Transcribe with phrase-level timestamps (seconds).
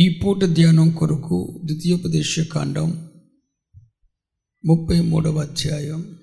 [0.00, 3.08] ఈ పూట ధ్యానం కొరకు ద్వితీయోపదేశ కాండం
[4.66, 6.18] ముప్పై మూడవ అధ్యాయం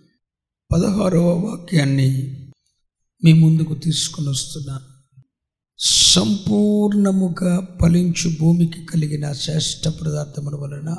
[0.71, 2.09] పదహారవ వాక్యాన్ని
[3.23, 4.85] మీ ముందుకు తీసుకుని వస్తున్నాను
[5.79, 10.97] సంపూర్ణముగా ఫలించు భూమికి కలిగిన శ్రేష్ఠ పదార్థముల వలన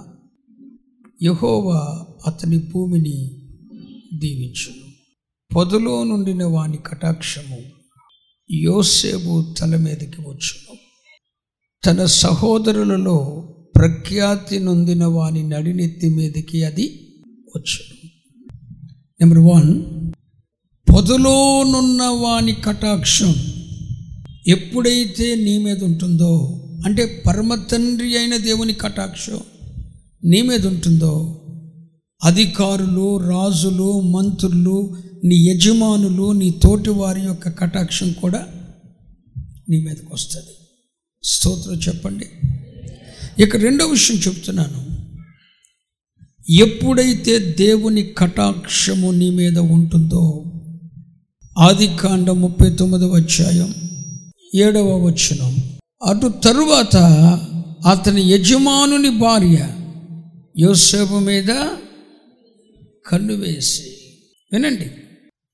[1.23, 3.17] యహోవా అతని భూమిని
[4.15, 4.87] దీవించును.
[5.57, 7.59] పొదలో నుండిన వాని కటాక్షము
[8.51, 10.68] యోసేపు తల మీదకి వచ్చును.
[11.87, 13.17] తన సహోదరులలో
[13.77, 16.87] ప్రఖ్యాతి నొందిన వాని నడినెత్తి మీదకి అది
[17.57, 17.83] వచ్చు
[19.21, 19.69] నెంబర్ వన్
[20.89, 23.35] పొదలోనున్న వాని కటాక్షం
[24.49, 26.33] ఎప్పుడైతే నీ మీద ఉంటుందో
[26.87, 29.41] అంటే పరమ తండ్రి అయిన దేవుని కటాక్షం
[30.25, 31.15] నీ మీద ఉంటుందో
[32.25, 38.47] అధికారులు రాజులు మంత్రులు నీ యజమానులు నీ తోటి వారి యొక్క కటాక్షం కూడా
[39.71, 40.58] నీ మీదకి వస్తుంది.
[41.23, 42.27] స్తోత్రం చెప్పండి.
[43.43, 44.89] ఇక రెండో విషయం చెప్తున్నాను.
[46.53, 50.45] ఎప్పుడైతే దేవుని కటాక్షము నీ మీద ఉంటుందో
[51.59, 53.75] ఆది కాండ ముప్పై తొమ్మిదవ అధ్యాయం
[54.55, 55.57] ఏడవ వచనం.
[56.07, 56.97] అటు తరువాత
[57.87, 59.75] అతని యజమానుని భార్య
[60.59, 61.49] యోసేపు మీద
[63.07, 63.83] కన్ను వేసి
[64.53, 64.91] వినండి.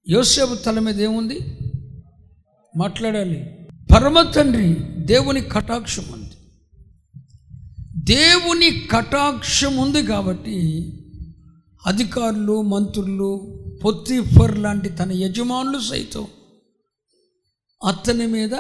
[0.08, 1.38] యోసేపు తల మీద ఏముంది?
[2.77, 3.44] మాట్లాడాలి.
[3.92, 6.36] పరమ తండ్రి దేవుని కటాక్షం ఉంది
[7.97, 10.58] దేవుని కటాక్షం ఉంది కాబట్టి
[11.86, 16.27] అధికారులు మంత్రులు పొత్తిఫర్ లాంటి తన యజమానులు సైతం
[17.88, 18.50] అతని మీద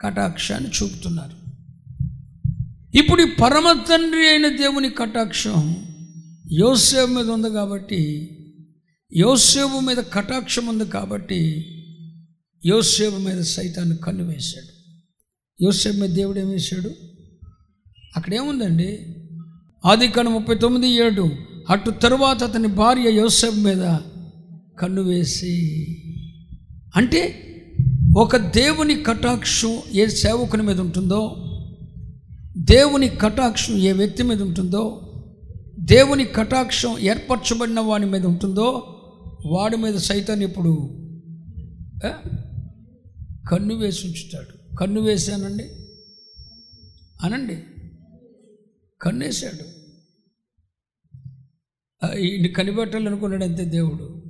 [0.00, 1.36] కటాక్షాన్ని చూపుతున్నారు.
[2.98, 5.76] ఇప్పుడు ఈ పరమ తండ్రి అయిన దేవుని కటాక్షం
[6.52, 8.30] యోసేపు మీద ఉంది కాబట్టి
[9.16, 11.40] యోసేపు మీద కటాక్షం ఉంది కాబట్టి
[12.66, 14.75] యోసేపు మీద సైతాన్ని కన్ను వేశాడు.
[15.62, 16.90] యోసేపు మీద దేవుడు ఏం వేశాడు
[18.16, 19.16] అక్కడ ఏముందండి
[19.86, 21.30] ఆది కను ముప్పై తొమ్మిది ఏడు.
[21.70, 23.98] అటు తరువాత అతని భార్య యోసేపు మీద
[24.78, 25.86] కన్ను వేసి
[26.96, 27.42] అంటే
[28.18, 31.36] ఒక దేవుని కటాక్షం ఏ సేవకుని మీద ఉంటుందో
[32.56, 35.00] దేవుని కటాక్షం ఏ వ్యక్తి మీద ఉంటుందో
[35.78, 38.98] దేవుని కటాక్షం ఏర్పరచబడిన వాడి మీద ఉంటుందో
[39.46, 40.90] వాడి మీద సైతాన్ని ఇప్పుడు
[43.50, 44.65] కన్ను వేసి ఉంచుతాడు.
[44.78, 45.64] కన్ను వేసానండి
[47.22, 47.64] అనండి.
[49.02, 49.76] కన్నేశాడు.
[52.06, 54.22] ఆ, ఈయన్ని కనిపెట్టాలనుకున్నాడు అంతే దేవుడు.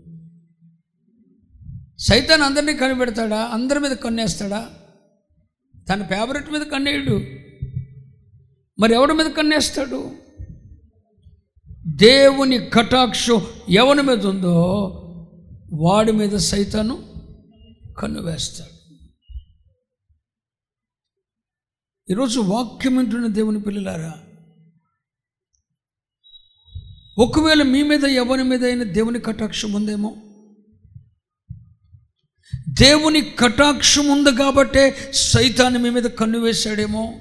[1.98, 3.40] సైతాన్ అందరినీ కనిపెడతాడా?
[3.42, 4.70] అందరి మీద కన్నేస్తాడా?
[5.88, 7.22] తన ఫేవరెట్ మీద కన్నేయడు.
[8.78, 10.10] మరి ఎవడి మీద కన్నేస్తాడు?
[11.86, 14.62] దేవుని కటాక్షం ఎవరి మీద ఉందో
[15.72, 17.04] వాడి మీద సైతాను
[17.98, 18.75] కన్ను వేస్తాడు.
[22.10, 24.14] ఈరోజు వాక్యం వింటున్న దేవుని పిల్లలారా
[27.18, 30.16] ఒకవేళ మీ మీద ఎవరి మీద అయినా దేవుని కటాక్షం ఉందేమో?
[32.68, 37.20] దేవుని కటాక్షం ఉంది కాబట్టే సైతాన్ని మీ మీద కన్ను వేశాడేమో?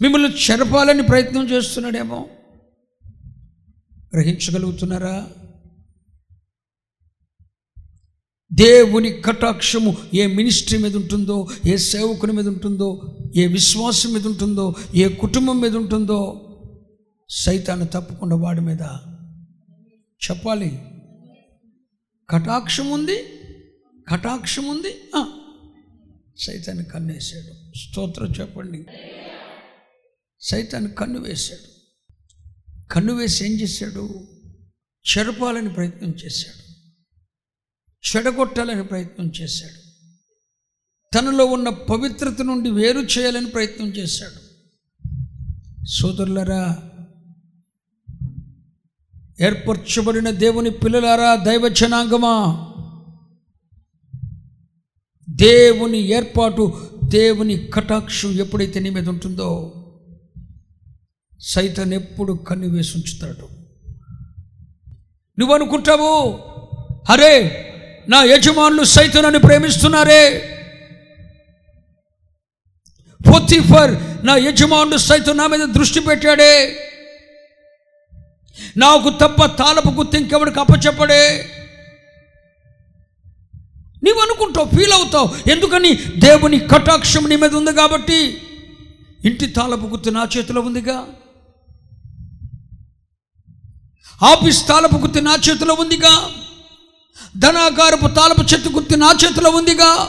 [0.00, 2.28] మిమ్మల్ని చెరపాలని ప్రయత్నం చేస్తున్నాడేమో?
[4.14, 5.30] గ్రహించగలుగుతున్నారా?
[8.54, 15.08] దేవుని కటాక్షము ఏ మినిస్ట్రీ మీద ఉంటుందో ఏ సేవకుని మీద ఉంటుందో ఏ విశ్వాసం మీద ఉంటుందో ఏ
[15.08, 16.48] కుటుంబం మీద ఉంటుందో
[17.30, 18.82] సైతాన్ని తప్పకుండా వాడి మీద
[20.30, 20.80] చెప్పాలి.
[22.30, 23.16] కటాక్షం ఉంది
[24.08, 24.94] కటాక్షం ఉంది
[26.38, 28.86] సైతాన్ని కన్నేసాడు స్తోత్రం చెప్పండి.
[30.40, 31.72] సైతాన్ని కన్ను వేశాడు.
[32.92, 34.28] కన్ను వేసి ఏం చేశాడు?
[35.18, 36.71] చెరపాలని ప్రయత్నం చేశాడు.
[38.16, 39.82] చెడగొట్టాలని ప్రయత్నం చేశాడు.
[41.14, 44.42] తనలో ఉన్న పవిత్రత నుండి వేరు చేయాలని ప్రయత్నం చేశాడు.
[45.86, 46.78] సోదరులరా
[49.40, 52.68] ఏర్పరచబడిన దేవుని పిల్లలారా దైవ జనాంగమా
[55.30, 59.74] దేవుని ఏర్పాటు దేవుని కటాక్షం ఎప్పుడైతే నీ మీద ఉంటుందో
[61.40, 63.48] సైతన్ ఎప్పుడు కన్ను వేసి ఉంచుతాడు.
[65.38, 66.32] నువ్వు అనుకుంటావు
[67.12, 67.68] అరే!
[68.08, 70.48] నా యజమానులు సైతాన్ని ప్రేమిస్తున్నారే.
[73.34, 76.76] పొత్తిఫర్ నా యజమానుడు సైతం నా మీద దృష్టి పెట్టాడే.
[78.76, 81.50] నాకు తప్ప తాలపు గుర్తు ఇంకెవడికి అప్పచెప్పడే.
[84.04, 85.50] నీవు అనుకుంటావు ఫీల్ అవుతావు.
[85.50, 85.94] ఎందుకని?
[85.94, 88.42] దేవుని కటాక్షం నీ మీద ఉంది కాబట్టి.
[89.24, 91.06] ఇంటి తాలపు గుర్తు నా చేతిలో ఉందిగా.
[94.22, 96.30] ఆఫీస్ తాలపు గుర్తు నా చేతిలో ఉందిగా.
[97.38, 100.08] ధనాగారపు తాలపు చెట్టు గుర్తి నా చేతిలో ఉందిగా.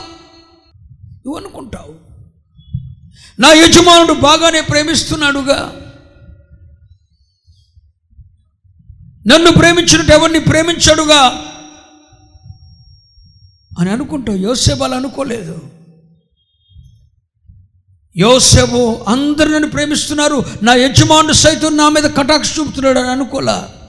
[1.02, 1.94] నువ్వు అనుకుంటావు.
[3.40, 5.80] నా యజమానుడు బాగానే ప్రేమిస్తున్నాడుగా.
[9.26, 11.50] నన్ను ప్రేమించినట్టు ఎవరిని ప్రేమించాడుగా?
[13.78, 14.38] అని అనుకుంటావు.
[14.38, 15.58] యోసేపు అనుకోలేదు.
[18.16, 20.44] యోసేపు అందరు నన్ను ప్రేమిస్తున్నారు.
[20.62, 23.83] నా యజమానుడు సైతం నా మీద కటాక్ష చూపుతున్నాడు అని అనుకోలే.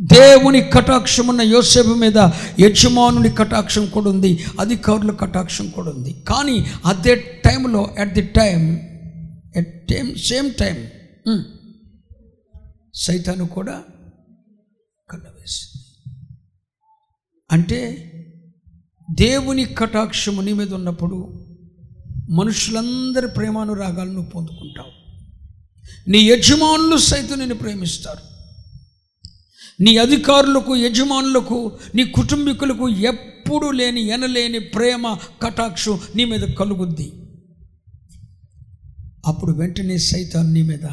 [0.00, 2.18] దేవుని కటాక్షం ఉన్న యోసేపు మీద
[2.60, 6.24] యజమానుని కటాక్షం కూడా ఉంది అధికారుల కటాక్షం కూడా ఉంది.
[6.28, 8.80] కానీ అదే టైంలో at the time
[9.56, 10.76] at time same time
[12.94, 13.82] సైతాను కూడా
[15.10, 15.84] కన్నవేసింది
[17.52, 17.80] అంటే
[19.10, 21.44] దేవుని కటాక్షము నీ మీద ఉన్నప్పుడు
[22.30, 24.92] మనుషులందరి ప్రేమానురాగాలను పొందుకుంటావు.
[26.10, 28.37] నీ యజమానులు సైతం నేను ప్రేమిస్తారు.
[29.80, 37.12] నీ అధికారులకు యజమానులకు నీ కుటుంబీకులకు ఎప్పుడు లేని ఎనలేని ప్రేమ కటాక్షం నీ మీద కలుగుద్ది.
[39.26, 40.84] అప్పుడు వెంటనే సైతాన్ నీ మీద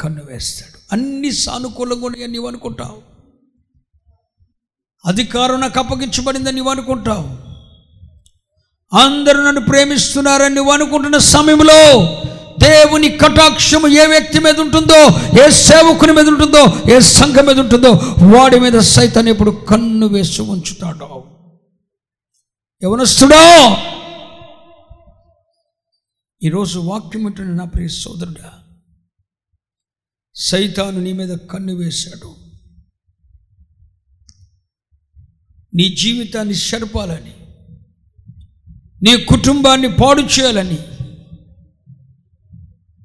[0.00, 0.78] కన్ను వేస్తాడు.
[0.92, 3.02] అన్ని సానుకూలంగా ఉన్నాయని నీవు అనుకుంటావు.
[5.06, 7.50] అధికారం నాకు అప్పగించబడిందని నువ్వు అనుకుంటావు.
[8.96, 12.19] అందరూ నన్ను ప్రేమిస్తున్నారని నువ్వు అనుకుంటున్న సమయంలో
[12.60, 15.00] దేవుని కటాక్షము ఏ వ్యక్తి మీద ఉంటుందో
[15.46, 16.62] ఏ సేవకుని మీద ఉంటుందో
[16.92, 17.90] ఏ సంఘం మీద ఉంటుందో
[18.36, 21.08] వాడి మీద సైతం ఇప్పుడు కన్ను వేసి ఉంచుతాడు.
[22.82, 23.42] యవనస్తుడో!
[26.42, 28.50] ఈరోజు వాక్యం ఏంటంటే నా ప్రియ సోదరుడా
[30.34, 32.30] సైతాను నీ మీద కన్ను వేశాడు.
[35.74, 37.34] నీ జీవితాన్ని సరిపాలని
[39.02, 40.78] నీ కుటుంబాన్ని పాడు చేయాలని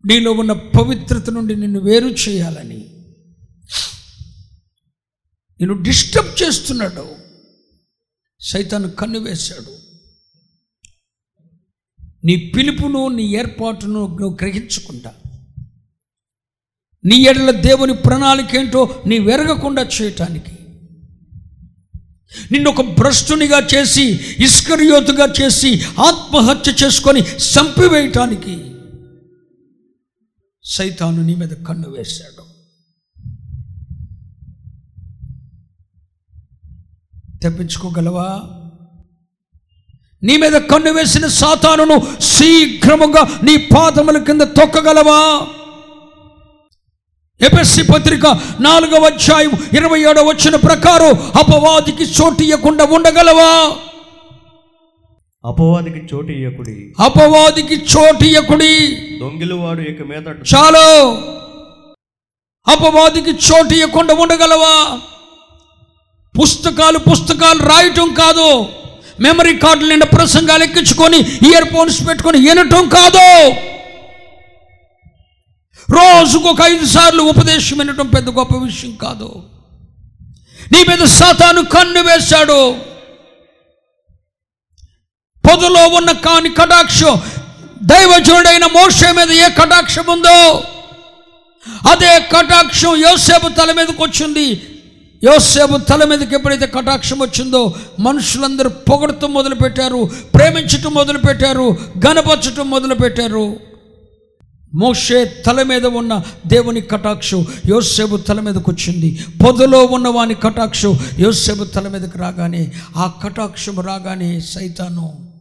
[0.05, 2.89] నీలో ఉన్న పవిత్రత నుండి నిన్ను వేరు చేయాలని.
[5.61, 7.15] నేను డిస్టర్బ్ చేస్తున్నాడు.
[8.39, 9.85] సైతాను కన్ను వేశాడు.
[12.25, 15.13] నీ పిలుపును నీ ఏర్పాటును నువ్వు గ్రహించకుండా
[17.05, 20.51] నీ ఎడల దేవుని ప్రణాళిక ఏంటో నీ వెరగకుండా చేయటానికి
[22.51, 28.74] నిన్ను ఒక భ్రష్టునిగా చేసి ఇస్కరియోతుగా చేసి ఆత్మహత్య చేసుకొని చంపివేయటానికి
[30.65, 32.55] సైతాను నీ మీద కన్ను వేశాడు.
[37.43, 38.41] తెప్పించుకోగలవా?
[40.23, 45.47] నీ మీద కన్ను వేసిన సాతానును శీఘ్రముగా నీ పాదముల కింద తొక్కగలవా?
[47.41, 48.25] ఎపిఎస్సి పత్రిక
[48.59, 53.77] నాలుగవ అధ్యాయం ఇరవై ఏడవ వచ్చిన ప్రకారం అపవాదికి చోటు ఇవ్వకుండా ఉండగలవా?
[55.45, 56.93] అపవాదికి చోటు ఇయ్యకుడి.
[56.99, 61.11] అపవాదికి చోటు ఇవ్వకుడి దొంగిలు వాడు ఇక మీద చాలు.
[62.71, 64.99] అపవాదికి చోటు ఇవ్వకుండా ఉండగలవా?
[66.41, 68.65] పుస్తకాలు పుస్తకాలు రాయటం కాదు.
[69.19, 73.49] మెమరీ కార్డులు నిండా ప్రసంగాలు ఎక్కించుకొని ఇయర్ ఫోన్స్ పెట్టుకొని వినటం కాదు.
[75.91, 79.43] రోజుకు ఒక ఐదు సార్లు ఉపదేశం వినటం పెద్ద గొప్ప విషయం కాదు.
[80.71, 82.94] నీ మీద సాతాను కన్ను వేశాడు.
[85.47, 87.15] పొదలో ఉన్న కాని కటాక్షం
[87.83, 90.37] దైవజుడైన మోషే మీద ఏ కటాక్షం ఉందో
[91.91, 94.47] అదే కటాక్షం యోసేపు తల మీదకి వచ్చింది.
[95.21, 101.77] యోసేపు తల మీదకి ఎప్పుడైతే కటాక్షం వచ్చిందో మనుషులందరూ పొగడటం మొదలుపెట్టారు ప్రేమించటం మొదలుపెట్టారు
[102.07, 103.45] గనపరచటం మొదలుపెట్టారు.
[104.73, 109.09] మోషే తల మీద ఉన్న దేవుని కటాక్షం యోసేపు తల మీదకి వచ్చింది.
[109.45, 115.34] పొదలో ఉన్న వాని కటాక్షం యోసేపు తల మీదకి రాగానే ఆ కటాక్షం రాగానే సైతాను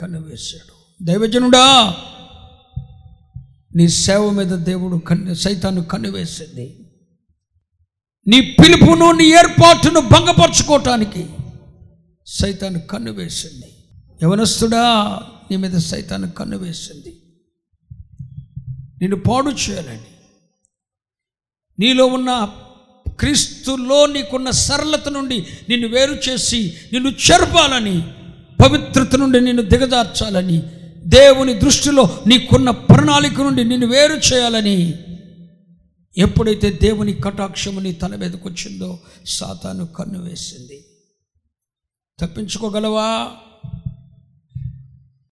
[0.00, 0.72] కన్నువేశాడు.
[1.04, 1.96] దైవజనుడా
[3.76, 6.66] నీ సేవ మీద దేవుడు కన్ను సైతాను కన్నువేసింది.
[8.26, 11.26] నీ పిలుపును నీ ఏర్పాటును భంగపరచుకోవటానికి
[12.26, 13.68] సైతాను కన్ను వేసింది
[14.22, 14.84] యవనస్తుడా
[15.50, 17.12] నీ మీద సైతాన్ని కన్ను వేసింది
[19.00, 20.12] నిన్ను పాడు చేయాలని
[21.78, 22.30] నీలో ఉన్న
[23.20, 28.25] క్రీస్తులో నీకున్న సరళత నుండి నిన్ను వేరు చేసి నిన్ను చెరపాలని
[28.62, 30.62] పవిత్రత నుండి నిన్ను దిగజార్చాలని
[30.96, 34.94] దేవుని దృష్టిలో నీకున్న ప్రణాళిక నుండి నిన్ను వేరు చేయాలని.
[36.18, 40.84] ఎప్పుడైతే దేవుని కటాక్షము నీ తల మీదకొచ్చిందో సాతాను కన్ను వేసింది.
[42.20, 43.30] తప్పించుకోగలవా?